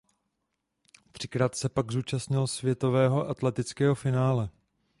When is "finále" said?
3.95-4.49